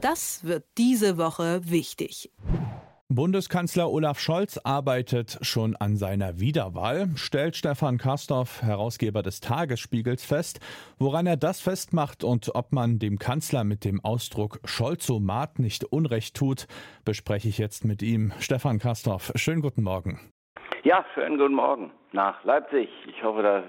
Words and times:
Das 0.00 0.44
wird 0.44 0.64
diese 0.78 1.18
Woche 1.18 1.60
wichtig. 1.64 2.30
Bundeskanzler 3.12 3.90
Olaf 3.90 4.20
Scholz 4.20 4.56
arbeitet 4.56 5.38
schon 5.42 5.74
an 5.74 5.96
seiner 5.96 6.38
Wiederwahl, 6.38 7.10
stellt 7.16 7.56
Stefan 7.56 7.98
Kastorf, 7.98 8.62
Herausgeber 8.62 9.22
des 9.22 9.40
Tagesspiegels, 9.40 10.24
fest. 10.24 10.60
Woran 10.98 11.26
er 11.26 11.36
das 11.36 11.60
festmacht 11.60 12.22
und 12.22 12.54
ob 12.54 12.72
man 12.72 13.00
dem 13.00 13.18
Kanzler 13.18 13.64
mit 13.64 13.84
dem 13.84 14.02
Ausdruck 14.04 14.60
Scholzomat 14.64 15.58
nicht 15.58 15.84
Unrecht 15.84 16.36
tut, 16.36 16.68
bespreche 17.04 17.48
ich 17.48 17.58
jetzt 17.58 17.84
mit 17.84 18.00
ihm. 18.00 18.32
Stefan 18.38 18.78
Kastorf, 18.78 19.32
schönen 19.34 19.60
guten 19.60 19.82
Morgen. 19.82 20.20
Ja, 20.82 21.04
schönen 21.14 21.36
guten 21.36 21.54
Morgen 21.54 21.90
nach 22.12 22.42
Leipzig. 22.44 22.88
Ich 23.06 23.22
hoffe, 23.22 23.42
da 23.42 23.62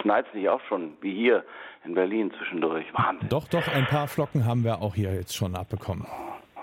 schneit 0.00 0.24
es 0.28 0.34
nicht 0.34 0.48
auch 0.48 0.60
schon, 0.68 0.96
wie 1.00 1.12
hier 1.12 1.44
in 1.84 1.94
Berlin 1.94 2.32
zwischendurch. 2.38 2.86
Wahnsinn. 2.94 3.28
Doch, 3.28 3.48
doch, 3.48 3.66
ein 3.66 3.86
paar 3.86 4.06
Flocken 4.06 4.46
haben 4.46 4.62
wir 4.62 4.82
auch 4.82 4.94
hier 4.94 5.12
jetzt 5.12 5.34
schon 5.34 5.56
abbekommen. 5.56 6.06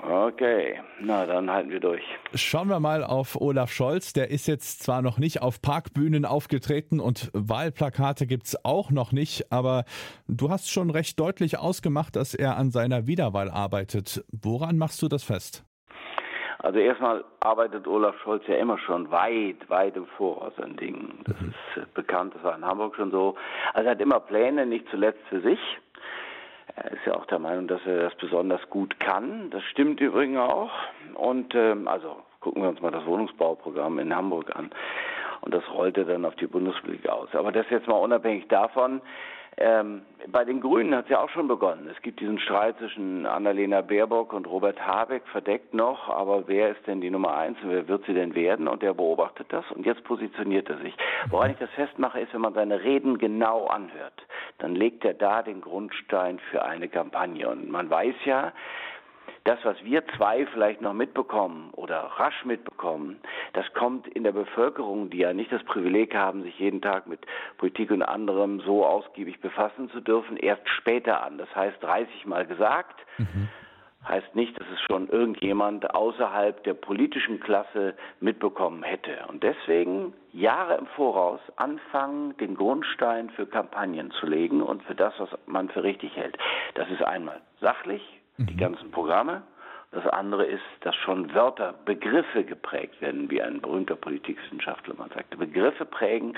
Okay, 0.01 0.79
na 1.01 1.25
dann 1.25 1.51
halten 1.51 1.71
wir 1.71 1.81
durch. 1.81 2.03
Schauen 2.33 2.69
wir 2.69 2.79
mal 2.79 3.03
auf 3.03 3.39
Olaf 3.39 3.71
Scholz. 3.71 4.13
Der 4.13 4.31
ist 4.31 4.47
jetzt 4.47 4.81
zwar 4.81 5.01
noch 5.01 5.17
nicht 5.17 5.41
auf 5.41 5.61
Parkbühnen 5.61 6.23
aufgetreten 6.23 7.01
und 7.01 7.29
Wahlplakate 7.33 8.27
gibt's 8.27 8.63
auch 8.63 8.91
noch 8.91 9.11
nicht, 9.11 9.51
aber 9.51 9.83
du 10.27 10.51
hast 10.51 10.71
schon 10.71 10.89
recht 10.89 11.19
deutlich 11.19 11.57
ausgemacht, 11.57 12.15
dass 12.15 12.33
er 12.33 12.55
an 12.55 12.71
seiner 12.71 13.07
Wiederwahl 13.07 13.51
arbeitet. 13.51 14.23
Woran 14.31 14.77
machst 14.77 15.01
du 15.01 15.09
das 15.09 15.23
fest? 15.23 15.65
Also 16.63 16.79
erstmal 16.79 17.25
arbeitet 17.41 17.85
Olaf 17.87 18.17
Scholz 18.21 18.47
ja 18.47 18.55
immer 18.55 18.77
schon 18.77 19.11
weit, 19.11 19.69
weit 19.69 19.97
im 19.97 20.07
Voraus 20.07 20.57
an 20.59 20.77
Dingen. 20.77 21.19
Das 21.25 21.39
mhm. 21.41 21.49
ist 21.49 21.83
äh, 21.83 21.85
bekannt, 21.93 22.33
das 22.35 22.43
war 22.43 22.55
in 22.55 22.65
Hamburg 22.65 22.95
schon 22.95 23.11
so. 23.11 23.35
Also 23.73 23.87
er 23.87 23.91
hat 23.91 24.01
immer 24.01 24.21
Pläne, 24.21 24.65
nicht 24.65 24.87
zuletzt 24.89 25.21
für 25.27 25.41
sich. 25.41 25.59
Er 26.75 26.91
ist 26.91 27.05
ja 27.05 27.15
auch 27.15 27.25
der 27.25 27.39
Meinung, 27.39 27.67
dass 27.67 27.85
er 27.85 28.03
das 28.03 28.15
besonders 28.15 28.61
gut 28.69 28.97
kann. 29.01 29.49
Das 29.51 29.61
stimmt 29.63 29.99
übrigens 29.99 30.39
auch. 30.39 30.71
Und 31.15 31.53
ähm, 31.53 31.87
also 31.89 32.15
gucken 32.39 32.63
wir 32.63 32.69
uns 32.69 32.81
mal 32.81 32.91
das 32.91 33.05
Wohnungsbauprogramm 33.05 33.99
in 33.99 34.15
Hamburg 34.15 34.55
an. 34.55 34.71
Und 35.41 35.53
das 35.53 35.69
rollte 35.69 36.05
dann 36.05 36.23
auf 36.23 36.35
die 36.35 36.47
Bundesrepublik 36.47 37.09
aus. 37.09 37.27
Aber 37.33 37.51
das 37.51 37.65
jetzt 37.71 37.87
mal 37.89 37.97
unabhängig 37.97 38.47
davon. 38.47 39.01
Ähm, 39.57 40.01
bei 40.27 40.45
den 40.45 40.61
Grünen 40.61 40.95
hat 40.95 41.05
es 41.05 41.11
ja 41.11 41.19
auch 41.19 41.29
schon 41.29 41.47
begonnen. 41.47 41.89
Es 41.91 42.01
gibt 42.01 42.19
diesen 42.19 42.39
Streit 42.39 42.77
zwischen 42.77 43.25
Annalena 43.25 43.81
Baerbock 43.81 44.33
und 44.33 44.47
Robert 44.47 44.79
Habeck, 44.79 45.23
verdeckt 45.27 45.73
noch, 45.73 46.09
aber 46.09 46.47
wer 46.47 46.71
ist 46.71 46.87
denn 46.87 47.01
die 47.01 47.09
Nummer 47.09 47.35
eins 47.35 47.57
und 47.61 47.69
wer 47.69 47.87
wird 47.87 48.05
sie 48.05 48.13
denn 48.13 48.33
werden? 48.33 48.67
Und 48.67 48.81
der 48.81 48.93
beobachtet 48.93 49.47
das 49.49 49.65
und 49.71 49.85
jetzt 49.85 50.03
positioniert 50.05 50.69
er 50.69 50.77
sich. 50.77 50.95
Woran 51.29 51.51
ich 51.51 51.57
das 51.57 51.69
festmache, 51.71 52.19
ist, 52.19 52.33
wenn 52.33 52.41
man 52.41 52.53
seine 52.53 52.83
Reden 52.83 53.17
genau 53.17 53.67
anhört, 53.67 54.25
dann 54.59 54.75
legt 54.75 55.05
er 55.05 55.13
da 55.13 55.43
den 55.43 55.61
Grundstein 55.61 56.39
für 56.51 56.63
eine 56.63 56.87
Kampagne. 56.87 57.49
Und 57.49 57.69
man 57.69 57.89
weiß 57.89 58.15
ja, 58.25 58.53
das, 59.45 59.59
was 59.63 59.75
wir 59.83 60.05
zwei 60.17 60.45
vielleicht 60.47 60.81
noch 60.81 60.93
mitbekommen 60.93 61.71
oder 61.73 61.97
rasch 62.17 62.45
mitbekommen, 62.45 63.19
das 63.53 63.65
kommt 63.73 64.07
in 64.07 64.23
der 64.23 64.31
Bevölkerung, 64.31 65.09
die 65.09 65.17
ja 65.17 65.33
nicht 65.33 65.51
das 65.51 65.63
Privileg 65.63 66.15
haben, 66.15 66.43
sich 66.43 66.57
jeden 66.59 66.81
Tag 66.81 67.07
mit 67.07 67.19
Politik 67.57 67.91
und 67.91 68.03
anderem 68.03 68.61
so 68.61 68.85
ausgiebig 68.85 69.41
befassen 69.41 69.89
zu 69.89 69.99
dürfen, 69.99 70.37
erst 70.37 70.67
später 70.69 71.23
an. 71.23 71.37
Das 71.37 71.53
heißt 71.55 71.81
30 71.81 72.25
Mal 72.25 72.45
gesagt. 72.45 72.99
Mhm 73.17 73.49
heißt 74.07 74.35
nicht, 74.35 74.59
dass 74.59 74.67
es 74.73 74.81
schon 74.81 75.07
irgendjemand 75.09 75.95
außerhalb 75.95 76.63
der 76.63 76.73
politischen 76.73 77.39
Klasse 77.39 77.95
mitbekommen 78.19 78.83
hätte. 78.83 79.25
Und 79.29 79.43
deswegen 79.43 80.13
Jahre 80.31 80.75
im 80.75 80.87
Voraus 80.87 81.39
anfangen, 81.55 82.35
den 82.37 82.55
Grundstein 82.55 83.29
für 83.29 83.45
Kampagnen 83.45 84.11
zu 84.11 84.25
legen 84.25 84.61
und 84.61 84.83
für 84.83 84.95
das, 84.95 85.13
was 85.19 85.29
man 85.45 85.69
für 85.69 85.83
richtig 85.83 86.15
hält. 86.15 86.37
Das 86.75 86.89
ist 86.89 87.03
einmal 87.03 87.41
sachlich, 87.61 88.01
die 88.37 88.53
mhm. 88.53 88.57
ganzen 88.57 88.91
Programme. 88.91 89.43
Das 89.91 90.07
andere 90.07 90.45
ist, 90.45 90.63
dass 90.81 90.95
schon 90.95 91.33
Wörter, 91.35 91.75
Begriffe 91.85 92.43
geprägt 92.43 92.99
werden, 92.99 93.29
wie 93.29 93.41
ein 93.41 93.61
berühmter 93.61 93.95
Politikwissenschaftler 93.95 94.95
mal 94.95 95.09
sagte. 95.13 95.37
Begriffe 95.37 95.85
prägen, 95.85 96.35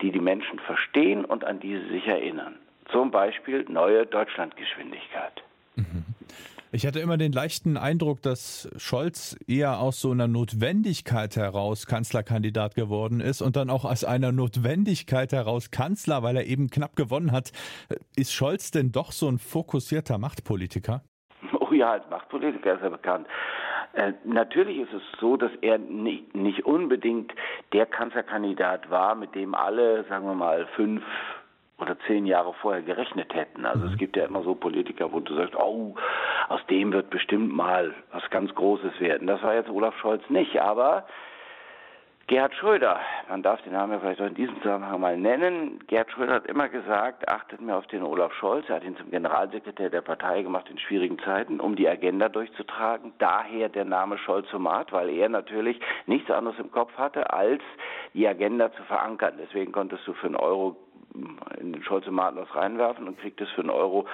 die 0.00 0.12
die 0.12 0.20
Menschen 0.20 0.60
verstehen 0.60 1.24
und 1.24 1.44
an 1.44 1.58
die 1.58 1.76
sie 1.78 1.88
sich 1.88 2.06
erinnern. 2.06 2.54
Zum 2.92 3.10
Beispiel 3.10 3.64
neue 3.68 4.06
Deutschlandgeschwindigkeit. 4.06 5.42
Mhm. 5.74 6.04
Ich 6.74 6.86
hatte 6.86 7.00
immer 7.00 7.18
den 7.18 7.32
leichten 7.32 7.76
Eindruck, 7.76 8.22
dass 8.22 8.70
Scholz 8.78 9.36
eher 9.46 9.78
aus 9.78 10.00
so 10.00 10.10
einer 10.10 10.26
Notwendigkeit 10.26 11.36
heraus 11.36 11.86
Kanzlerkandidat 11.86 12.74
geworden 12.74 13.20
ist 13.20 13.42
und 13.42 13.56
dann 13.56 13.68
auch 13.68 13.84
aus 13.84 14.04
einer 14.04 14.32
Notwendigkeit 14.32 15.32
heraus 15.32 15.70
Kanzler, 15.70 16.22
weil 16.22 16.36
er 16.36 16.46
eben 16.46 16.70
knapp 16.70 16.96
gewonnen 16.96 17.30
hat. 17.30 17.52
Ist 18.16 18.32
Scholz 18.32 18.70
denn 18.70 18.90
doch 18.90 19.12
so 19.12 19.28
ein 19.28 19.38
fokussierter 19.38 20.16
Machtpolitiker? 20.16 21.02
Ja, 21.72 21.92
als 21.92 22.08
Machtpolitiker 22.10 22.74
ist 22.74 22.82
er 22.82 22.90
bekannt. 22.90 23.26
Äh, 23.94 24.12
natürlich 24.24 24.78
ist 24.78 24.92
es 24.92 25.02
so, 25.20 25.36
dass 25.36 25.52
er 25.60 25.78
nicht, 25.78 26.34
nicht 26.34 26.64
unbedingt 26.64 27.32
der 27.72 27.86
Kanzlerkandidat 27.86 28.90
war, 28.90 29.14
mit 29.14 29.34
dem 29.34 29.54
alle, 29.54 30.04
sagen 30.04 30.26
wir 30.26 30.34
mal, 30.34 30.66
fünf 30.76 31.02
oder 31.78 31.98
zehn 32.06 32.26
Jahre 32.26 32.54
vorher 32.54 32.82
gerechnet 32.82 33.34
hätten. 33.34 33.66
Also 33.66 33.86
es 33.86 33.92
mhm. 33.92 33.96
gibt 33.96 34.16
ja 34.16 34.24
immer 34.24 34.42
so 34.42 34.54
Politiker, 34.54 35.12
wo 35.12 35.20
du 35.20 35.34
sagst, 35.34 35.56
oh, 35.56 35.94
aus 36.48 36.64
dem 36.70 36.92
wird 36.92 37.10
bestimmt 37.10 37.52
mal 37.52 37.92
was 38.12 38.28
ganz 38.30 38.54
Großes 38.54 39.00
werden. 39.00 39.26
Das 39.26 39.42
war 39.42 39.54
jetzt 39.54 39.68
Olaf 39.68 39.96
Scholz 39.98 40.22
nicht, 40.30 40.58
aber 40.60 41.06
Gerhard 42.32 42.54
Schröder, 42.54 42.98
man 43.28 43.42
darf 43.42 43.60
den 43.60 43.74
Namen 43.74 43.92
ja 43.92 43.98
vielleicht 43.98 44.22
auch 44.22 44.26
in 44.26 44.34
diesem 44.34 44.56
Zusammenhang 44.62 45.02
mal 45.02 45.18
nennen. 45.18 45.80
Gerhard 45.86 46.10
Schröder 46.12 46.32
hat 46.32 46.46
immer 46.46 46.70
gesagt, 46.70 47.28
achtet 47.28 47.60
mir 47.60 47.76
auf 47.76 47.86
den 47.88 48.02
Olaf 48.02 48.32
Scholz. 48.32 48.64
Er 48.70 48.76
hat 48.76 48.84
ihn 48.84 48.96
zum 48.96 49.10
Generalsekretär 49.10 49.90
der 49.90 50.00
Partei 50.00 50.40
gemacht 50.40 50.66
in 50.70 50.78
schwierigen 50.78 51.18
Zeiten, 51.18 51.60
um 51.60 51.76
die 51.76 51.86
Agenda 51.86 52.30
durchzutragen. 52.30 53.12
Daher 53.18 53.68
der 53.68 53.84
Name 53.84 54.16
Scholzomat, 54.16 54.92
weil 54.92 55.10
er 55.10 55.28
natürlich 55.28 55.78
nichts 56.06 56.30
anderes 56.30 56.58
im 56.58 56.70
Kopf 56.70 56.96
hatte, 56.96 57.30
als 57.34 57.60
die 58.14 58.26
Agenda 58.26 58.72
zu 58.72 58.82
verankern. 58.84 59.34
Deswegen 59.38 59.70
konntest 59.70 60.06
du 60.06 60.14
für 60.14 60.28
einen 60.28 60.36
Euro 60.36 60.74
in 61.60 61.74
den 61.74 61.82
Scholzomaten 61.82 62.40
was 62.40 62.54
reinwerfen 62.54 63.08
und 63.08 63.18
kriegt 63.20 63.42
es 63.42 63.50
für 63.50 63.60
einen 63.60 63.68
Euro 63.68 64.06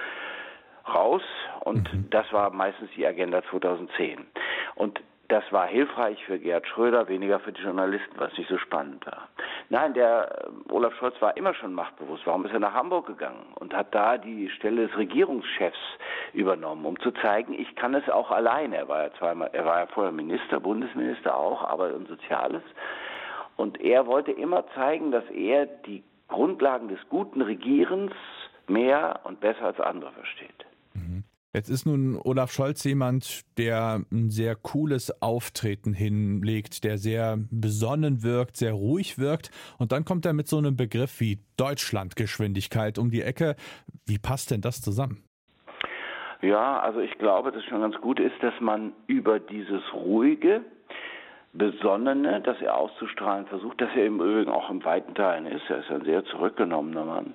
raus. 0.93 1.23
Und 1.61 1.93
mhm. 1.93 2.11
das 2.11 2.33
war 2.33 2.51
meistens 2.51 2.91
die 2.97 3.07
Agenda 3.07 3.45
2010. 3.45 4.27
Und 4.75 5.01
das 5.29 5.45
war 5.53 5.67
hilfreich 5.67 6.25
für 6.25 6.39
Gerhard 6.39 6.67
Schröder, 6.67 7.07
weniger 7.09 7.39
für 7.39 7.53
die 7.53 7.61
Journalisten, 7.61 8.19
was 8.19 8.37
nicht 8.39 8.49
so 8.49 8.57
spannend 8.57 9.05
war. 9.05 9.29
Nein, 9.69 9.93
der 9.93 10.49
äh, 10.49 10.73
Olaf 10.73 10.95
Scholz 10.95 11.21
war 11.21 11.37
immer 11.37 11.53
schon 11.53 11.75
machtbewusst. 11.75 12.27
Warum 12.27 12.47
ist 12.47 12.53
er 12.53 12.61
nach 12.61 12.73
Hamburg 12.73 13.07
gegangen 13.07 13.45
und 13.57 13.75
hat 13.75 13.95
da 13.95 14.17
die 14.17 14.49
Stelle 14.49 14.89
des 14.89 14.97
Regierungschefs 14.97 15.79
übernommen, 16.33 16.87
um 16.87 16.99
zu 17.01 17.11
zeigen, 17.11 17.53
ich 17.53 17.77
kann 17.77 17.95
es 17.95 18.09
auch 18.09 18.31
alleine. 18.31 18.77
Er 18.77 18.89
war 18.89 19.03
ja 19.05 19.13
zweimal, 19.19 19.51
er 19.53 19.67
war 19.67 19.81
ja 19.81 19.87
vorher 19.87 20.13
Minister, 20.13 20.61
Bundesminister 20.61 21.37
auch, 21.37 21.63
Arbeit 21.63 21.93
und 21.93 22.09
Soziales. 22.09 22.63
Und 23.57 23.81
er 23.83 24.07
wollte 24.07 24.33
immer 24.33 24.65
zeigen, 24.75 25.11
dass 25.11 25.29
er 25.31 25.67
die 25.67 26.03
Grundlagen 26.29 26.89
des 26.89 27.01
guten 27.11 27.43
Regierens 27.43 28.13
mehr 28.67 29.21
und 29.25 29.41
besser 29.41 29.65
als 29.67 29.81
andere 29.81 30.13
versteht. 30.13 30.68
Jetzt 31.59 31.71
ist 31.71 31.87
nun 31.87 32.21
Olaf 32.23 32.53
Scholz 32.53 32.85
jemand, 32.85 33.41
der 33.59 34.03
ein 34.13 34.31
sehr 34.31 34.55
cooles 34.55 35.21
Auftreten 35.21 35.93
hinlegt, 35.93 36.85
der 36.85 36.99
sehr 36.99 37.37
besonnen 37.51 38.23
wirkt, 38.23 38.57
sehr 38.57 38.75
ruhig 38.75 39.19
wirkt. 39.19 39.51
Und 39.77 39.91
dann 39.91 40.05
kommt 40.05 40.25
er 40.25 40.35
mit 40.35 40.47
so 40.47 40.57
einem 40.57 40.77
Begriff 40.77 41.19
wie 41.19 41.41
Deutschlandgeschwindigkeit 41.57 42.97
um 42.97 43.11
die 43.11 43.23
Ecke. 43.23 43.57
Wie 44.07 44.19
passt 44.19 44.53
denn 44.53 44.61
das 44.61 44.81
zusammen? 44.81 45.25
Ja, 46.43 46.79
also 46.79 47.01
ich 47.01 47.19
glaube, 47.19 47.51
dass 47.51 47.65
schon 47.65 47.81
ganz 47.81 47.97
gut 47.97 48.21
ist, 48.21 48.41
dass 48.41 48.55
man 48.61 48.93
über 49.09 49.41
dieses 49.41 49.83
ruhige, 49.93 50.61
besonnene, 51.55 52.41
das 52.41 52.61
er 52.61 52.77
auszustrahlen 52.77 53.47
versucht, 53.47 53.81
dass 53.81 53.91
er 53.97 54.07
im 54.07 54.21
Übrigen 54.21 54.53
auch 54.53 54.71
im 54.71 54.85
weiten 54.85 55.13
Teilen 55.17 55.47
ist. 55.47 55.69
Er 55.69 55.79
ist 55.79 55.91
ein 55.91 56.05
sehr 56.05 56.25
zurückgenommener 56.27 57.05
Mann 57.05 57.35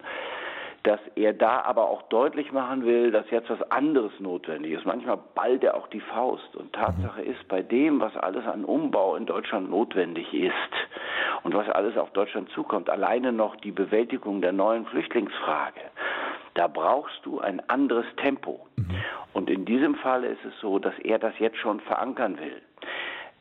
dass 0.84 1.00
er 1.16 1.32
da 1.34 1.62
aber 1.62 1.90
auch 1.90 2.02
deutlich 2.04 2.52
machen 2.52 2.86
will, 2.86 3.12
dass 3.12 3.30
jetzt 3.32 3.50
was 3.50 3.72
anderes 3.72 4.12
notwendig 4.20 4.74
ist. 4.74 4.86
Manchmal 4.86 5.18
ballt 5.34 5.64
er 5.64 5.76
auch 5.76 5.88
die 5.88 6.02
Faust. 6.02 6.56
Und 6.58 6.74
Tatsache 6.74 7.22
mhm. 7.22 7.32
ist, 7.32 7.48
bei 7.48 7.62
dem, 7.62 8.02
was 8.02 8.16
alles 8.18 8.46
an 8.46 8.66
Umbau 8.66 9.16
in 9.16 9.26
Deutschland 9.26 9.70
notwendig 9.70 10.34
ist 10.34 10.54
und 11.44 11.56
was 11.56 11.70
alles 11.70 11.98
auf 11.98 12.12
Deutschland 12.12 12.50
zukommt, 12.50 12.90
alleine 12.90 13.32
noch 13.32 13.56
die 13.56 13.72
Bewältigung 13.72 14.42
der 14.42 14.52
neuen 14.52 14.86
Flüchtlingsfrage, 14.86 15.80
da 16.54 16.68
brauchst 16.68 17.26
du 17.26 17.40
ein 17.40 17.62
anderes 17.70 18.06
Tempo. 18.18 18.68
Mhm. 18.76 18.96
Und 19.32 19.50
in 19.50 19.64
diesem 19.64 19.96
Fall 19.96 20.26
ist 20.26 20.44
es 20.44 20.60
so, 20.60 20.80
dass 20.80 20.98
er 21.00 21.18
das 21.18 21.34
jetzt 21.40 21.58
schon 21.58 21.80
verankern 21.80 22.38
will. 22.40 22.62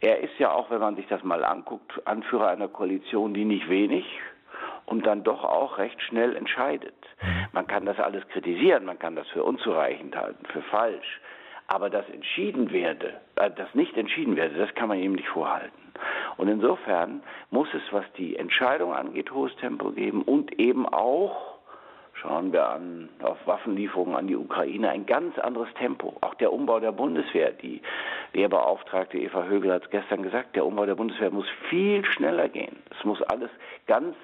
Er 0.00 0.20
ist 0.20 0.38
ja 0.38 0.52
auch, 0.52 0.70
wenn 0.70 0.80
man 0.80 0.96
sich 0.96 1.06
das 1.08 1.22
mal 1.24 1.44
anguckt, 1.44 2.00
Anführer 2.06 2.48
einer 2.48 2.68
Koalition, 2.68 3.34
die 3.34 3.44
nicht 3.44 3.68
wenig 3.68 4.04
dann 5.02 5.22
doch 5.24 5.44
auch 5.44 5.78
recht 5.78 6.00
schnell 6.02 6.36
entscheidet. 6.36 6.94
Mhm. 7.22 7.46
Man 7.52 7.66
kann 7.66 7.84
das 7.84 7.98
alles 7.98 8.26
kritisieren, 8.28 8.84
man 8.84 8.98
kann 8.98 9.16
das 9.16 9.28
für 9.28 9.44
unzureichend 9.44 10.16
halten, 10.16 10.44
für 10.46 10.62
falsch. 10.62 11.20
Aber 11.68 11.88
das 11.90 12.08
entschieden 12.10 12.72
werde, 12.72 13.20
äh, 13.36 13.50
das 13.50 13.74
nicht 13.74 13.96
entschieden 13.96 14.36
werde, 14.36 14.56
das 14.56 14.74
kann 14.74 14.88
man 14.88 14.98
ihm 14.98 15.12
nicht 15.12 15.28
vorhalten. 15.28 15.72
Und 16.36 16.48
insofern 16.48 17.22
muss 17.50 17.68
es, 17.74 17.82
was 17.92 18.04
die 18.16 18.36
Entscheidung 18.36 18.92
angeht, 18.92 19.30
hohes 19.30 19.54
Tempo 19.56 19.90
geben 19.90 20.22
und 20.22 20.58
eben 20.58 20.86
auch 20.86 21.52
Schauen 22.22 22.52
wir 22.52 22.68
an 22.68 23.08
auf 23.22 23.38
Waffenlieferungen 23.46 24.14
an 24.14 24.28
die 24.28 24.36
Ukraine 24.36 24.90
ein 24.90 25.06
ganz 25.06 25.36
anderes 25.40 25.72
Tempo. 25.74 26.14
Auch 26.20 26.34
der 26.34 26.52
Umbau 26.52 26.78
der 26.78 26.92
Bundeswehr, 26.92 27.50
die 27.50 27.82
Wehrbeauftragte 28.32 29.18
Eva 29.18 29.44
Högel 29.44 29.72
hat 29.72 29.84
es 29.84 29.90
gestern 29.90 30.22
gesagt, 30.22 30.54
der 30.54 30.64
Umbau 30.64 30.86
der 30.86 30.94
Bundeswehr 30.94 31.30
muss 31.30 31.48
viel 31.68 32.04
schneller 32.04 32.48
gehen. 32.48 32.76
Es 32.96 33.04
muss 33.04 33.20
alles 33.22 33.50
ganz 33.88 34.14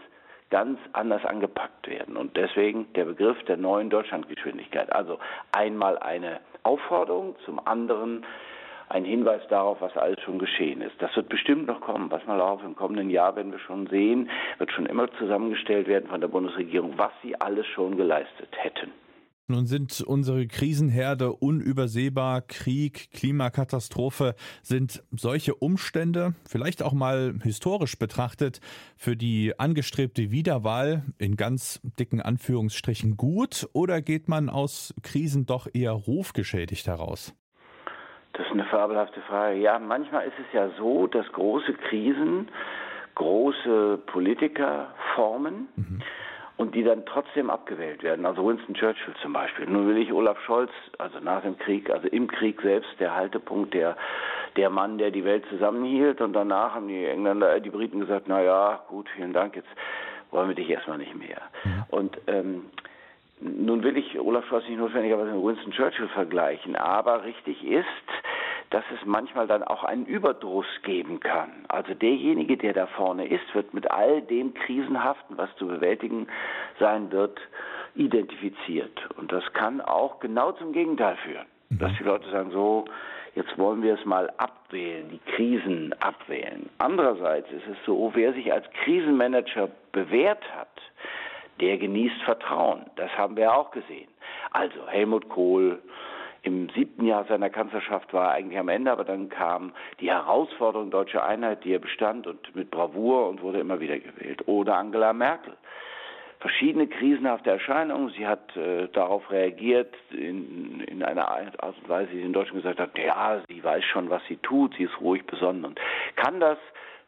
ganz 0.50 0.78
anders 0.92 1.24
angepackt 1.24 1.88
werden. 1.88 2.16
Und 2.16 2.36
deswegen 2.36 2.92
der 2.94 3.04
Begriff 3.04 3.42
der 3.44 3.56
neuen 3.56 3.90
Deutschlandgeschwindigkeit. 3.90 4.92
Also 4.92 5.18
einmal 5.52 5.98
eine 5.98 6.40
Aufforderung, 6.62 7.36
zum 7.44 7.64
anderen 7.66 8.24
ein 8.88 9.04
Hinweis 9.04 9.42
darauf, 9.48 9.80
was 9.80 9.96
alles 9.96 10.20
schon 10.22 10.38
geschehen 10.38 10.80
ist. 10.80 10.94
Das 11.00 11.14
wird 11.14 11.28
bestimmt 11.28 11.66
noch 11.66 11.80
kommen. 11.80 12.10
Was 12.10 12.26
mal 12.26 12.40
auf, 12.40 12.62
im 12.64 12.74
kommenden 12.74 13.10
Jahr 13.10 13.36
werden 13.36 13.52
wir 13.52 13.58
schon 13.58 13.86
sehen, 13.88 14.30
wird 14.56 14.72
schon 14.72 14.86
immer 14.86 15.10
zusammengestellt 15.12 15.86
werden 15.86 16.08
von 16.08 16.20
der 16.20 16.28
Bundesregierung, 16.28 16.94
was 16.96 17.12
sie 17.22 17.38
alles 17.40 17.66
schon 17.66 17.96
geleistet 17.96 18.48
hätten. 18.52 18.92
Nun 19.50 19.64
sind 19.64 20.02
unsere 20.02 20.46
Krisenherde 20.46 21.32
unübersehbar. 21.32 22.42
Krieg, 22.42 23.10
Klimakatastrophe 23.12 24.34
sind 24.62 25.02
solche 25.10 25.54
Umstände, 25.54 26.34
vielleicht 26.46 26.82
auch 26.82 26.92
mal 26.92 27.32
historisch 27.42 27.98
betrachtet, 27.98 28.60
für 28.98 29.16
die 29.16 29.58
angestrebte 29.58 30.30
Wiederwahl 30.30 31.02
in 31.16 31.36
ganz 31.36 31.80
dicken 31.98 32.20
Anführungsstrichen 32.20 33.16
gut 33.16 33.66
oder 33.72 34.02
geht 34.02 34.28
man 34.28 34.50
aus 34.50 34.94
Krisen 35.02 35.46
doch 35.46 35.66
eher 35.72 35.92
rufgeschädigt 35.92 36.86
heraus? 36.86 37.34
Das 38.34 38.44
ist 38.44 38.52
eine 38.52 38.66
fabelhafte 38.66 39.22
Frage. 39.22 39.58
Ja, 39.58 39.78
manchmal 39.78 40.26
ist 40.26 40.38
es 40.38 40.52
ja 40.52 40.68
so, 40.76 41.06
dass 41.06 41.26
große 41.32 41.72
Krisen 41.88 42.48
große 43.14 43.98
Politiker 44.06 44.94
formen. 45.14 45.68
Mhm 45.74 46.02
und 46.58 46.74
die 46.74 46.82
dann 46.82 47.06
trotzdem 47.06 47.50
abgewählt 47.50 48.02
werden. 48.02 48.26
Also 48.26 48.46
Winston 48.46 48.74
Churchill 48.74 49.14
zum 49.22 49.32
Beispiel. 49.32 49.66
Nun 49.66 49.88
will 49.88 49.96
ich 49.96 50.12
Olaf 50.12 50.38
Scholz, 50.40 50.70
also 50.98 51.20
nach 51.20 51.42
dem 51.42 51.56
Krieg, 51.56 51.88
also 51.88 52.08
im 52.08 52.26
Krieg 52.26 52.60
selbst, 52.60 52.90
der 52.98 53.14
Haltepunkt, 53.14 53.72
der, 53.74 53.96
der 54.56 54.68
Mann, 54.68 54.98
der 54.98 55.12
die 55.12 55.24
Welt 55.24 55.44
zusammenhielt. 55.48 56.20
Und 56.20 56.32
danach 56.32 56.74
haben 56.74 56.88
die 56.88 57.06
Engländer, 57.06 57.54
äh, 57.54 57.60
die 57.60 57.70
Briten 57.70 58.00
gesagt, 58.00 58.26
na 58.26 58.42
ja, 58.42 58.82
gut, 58.88 59.08
vielen 59.14 59.32
Dank, 59.32 59.54
jetzt 59.54 59.68
wollen 60.32 60.48
wir 60.48 60.56
dich 60.56 60.68
erstmal 60.68 60.98
nicht 60.98 61.14
mehr. 61.14 61.40
Ja. 61.64 61.86
Und 61.90 62.18
ähm, 62.26 62.66
nun 63.40 63.84
will 63.84 63.96
ich 63.96 64.18
Olaf 64.18 64.44
Scholz 64.46 64.66
nicht 64.68 64.78
notwendigerweise 64.78 65.30
mit 65.30 65.44
Winston 65.44 65.72
Churchill 65.72 66.08
vergleichen, 66.08 66.74
aber 66.74 67.22
richtig 67.22 67.64
ist, 67.64 67.86
dass 68.70 68.84
es 68.94 69.06
manchmal 69.06 69.46
dann 69.46 69.62
auch 69.62 69.84
einen 69.84 70.04
Überdruss 70.04 70.66
geben 70.82 71.20
kann. 71.20 71.50
Also 71.68 71.94
derjenige, 71.94 72.56
der 72.56 72.74
da 72.74 72.86
vorne 72.86 73.26
ist, 73.26 73.54
wird 73.54 73.72
mit 73.72 73.90
all 73.90 74.22
dem 74.22 74.52
Krisenhaften, 74.54 75.38
was 75.38 75.54
zu 75.56 75.66
bewältigen 75.66 76.26
sein 76.78 77.10
wird, 77.10 77.40
identifiziert. 77.94 79.08
Und 79.16 79.32
das 79.32 79.44
kann 79.54 79.80
auch 79.80 80.20
genau 80.20 80.52
zum 80.52 80.72
Gegenteil 80.72 81.16
führen. 81.24 81.46
Mhm. 81.70 81.78
Dass 81.78 81.92
die 81.98 82.04
Leute 82.04 82.30
sagen, 82.30 82.50
so, 82.50 82.84
jetzt 83.34 83.56
wollen 83.56 83.82
wir 83.82 83.94
es 83.94 84.04
mal 84.04 84.30
abwählen, 84.36 85.08
die 85.10 85.32
Krisen 85.32 85.94
abwählen. 86.00 86.68
Andererseits 86.78 87.50
ist 87.50 87.66
es 87.66 87.76
so, 87.86 88.10
wer 88.14 88.32
sich 88.34 88.52
als 88.52 88.66
Krisenmanager 88.84 89.70
bewährt 89.92 90.44
hat, 90.54 90.68
der 91.60 91.78
genießt 91.78 92.22
Vertrauen. 92.22 92.86
Das 92.96 93.10
haben 93.16 93.36
wir 93.36 93.52
auch 93.52 93.70
gesehen. 93.70 94.08
Also 94.52 94.86
Helmut 94.86 95.28
Kohl, 95.28 95.80
im 96.42 96.68
siebten 96.70 97.04
Jahr 97.04 97.24
seiner 97.24 97.50
Kanzlerschaft 97.50 98.12
war 98.12 98.28
er 98.28 98.32
eigentlich 98.32 98.58
am 98.58 98.68
Ende, 98.68 98.92
aber 98.92 99.04
dann 99.04 99.28
kam 99.28 99.72
die 100.00 100.10
Herausforderung 100.10 100.90
deutsche 100.90 101.22
Einheit, 101.22 101.64
die 101.64 101.72
er 101.72 101.78
bestand 101.78 102.26
und 102.26 102.54
mit 102.54 102.70
Bravour 102.70 103.28
und 103.28 103.42
wurde 103.42 103.60
immer 103.60 103.80
wieder 103.80 103.98
gewählt. 103.98 104.46
Oder 104.46 104.76
Angela 104.76 105.12
Merkel. 105.12 105.54
Verschiedene 106.40 106.86
krisenhafte 106.86 107.50
Erscheinungen. 107.50 108.10
Sie 108.10 108.26
hat 108.26 108.56
äh, 108.56 108.86
darauf 108.92 109.28
reagiert 109.32 109.92
in, 110.12 110.80
in 110.82 111.02
einer 111.02 111.26
Art 111.26 111.60
und 111.62 111.88
Weise, 111.88 112.12
die 112.12 112.20
in 112.20 112.32
Deutschland 112.32 112.62
gesagt 112.62 112.78
hat, 112.78 112.96
ja, 112.96 113.42
sie 113.48 113.62
weiß 113.62 113.84
schon, 113.84 114.08
was 114.08 114.22
sie 114.28 114.36
tut, 114.36 114.74
sie 114.76 114.84
ist 114.84 115.00
ruhig 115.00 115.26
besonnen 115.26 115.64
und 115.64 115.80
kann 116.14 116.38
das, 116.38 116.58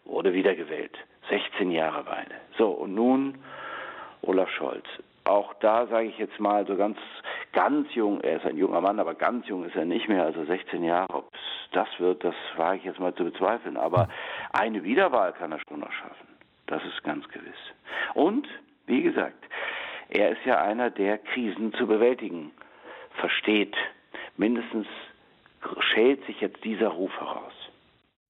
wurde 0.04 0.32
wiedergewählt. 0.32 0.98
16 1.28 1.70
Jahre 1.70 2.04
Weile. 2.06 2.34
So, 2.58 2.70
und 2.70 2.94
nun 2.94 3.38
Olaf 4.22 4.50
Scholz. 4.50 4.84
Auch 5.24 5.54
da 5.60 5.86
sage 5.86 6.08
ich 6.08 6.18
jetzt 6.18 6.40
mal 6.40 6.66
so 6.66 6.76
ganz 6.76 6.98
Ganz 7.52 7.92
jung, 7.94 8.20
er 8.20 8.36
ist 8.36 8.46
ein 8.46 8.56
junger 8.56 8.80
Mann, 8.80 9.00
aber 9.00 9.14
ganz 9.14 9.48
jung 9.48 9.64
ist 9.64 9.74
er 9.74 9.84
nicht 9.84 10.08
mehr, 10.08 10.24
also 10.24 10.44
16 10.44 10.84
Jahre. 10.84 11.12
Ob 11.12 11.28
es 11.32 11.40
das 11.72 11.88
wird, 11.98 12.22
das 12.22 12.34
wage 12.56 12.78
ich 12.78 12.84
jetzt 12.84 13.00
mal 13.00 13.14
zu 13.14 13.24
bezweifeln. 13.24 13.76
Aber 13.76 14.08
eine 14.52 14.84
Wiederwahl 14.84 15.32
kann 15.32 15.52
er 15.52 15.58
schon 15.68 15.80
noch 15.80 15.92
schaffen. 15.92 16.28
Das 16.66 16.82
ist 16.84 17.02
ganz 17.02 17.26
gewiss. 17.28 17.58
Und, 18.14 18.46
wie 18.86 19.02
gesagt, 19.02 19.44
er 20.10 20.30
ist 20.30 20.44
ja 20.44 20.62
einer, 20.62 20.90
der 20.90 21.18
Krisen 21.18 21.72
zu 21.74 21.86
bewältigen 21.86 22.52
versteht. 23.20 23.76
Mindestens 24.36 24.86
schält 25.92 26.24
sich 26.26 26.40
jetzt 26.40 26.62
dieser 26.64 26.88
Ruf 26.88 27.12
heraus. 27.18 27.52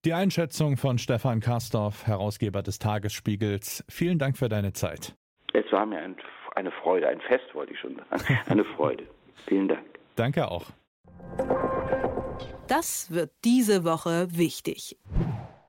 Die 0.06 0.14
Einschätzung 0.14 0.78
von 0.78 0.96
Stefan 0.96 1.40
Karsdorf, 1.40 2.06
Herausgeber 2.06 2.62
des 2.62 2.78
Tagesspiegels. 2.78 3.84
Vielen 3.90 4.18
Dank 4.18 4.38
für 4.38 4.48
deine 4.48 4.72
Zeit. 4.72 5.14
Es 5.52 5.70
war 5.72 5.84
mir 5.84 5.98
ein 5.98 6.16
eine 6.60 6.70
Freude, 6.70 7.08
ein 7.08 7.20
Fest 7.22 7.54
wollte 7.54 7.72
ich 7.72 7.80
schon 7.80 7.96
sagen. 7.96 8.38
Eine 8.48 8.64
Freude. 8.64 9.04
Vielen 9.46 9.68
Dank. 9.68 9.86
Danke 10.16 10.50
auch. 10.50 10.66
Das 12.68 13.10
wird 13.10 13.30
diese 13.44 13.84
Woche 13.84 14.28
wichtig. 14.30 14.96